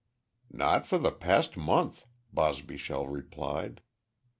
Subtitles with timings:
[0.51, 3.81] "Not for the past month," Bosbyshell replied.